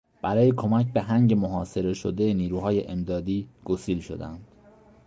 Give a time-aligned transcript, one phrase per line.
[0.21, 4.47] برای کمک به هنگ محاصره شده نیروهای امدادی گسیل شدند.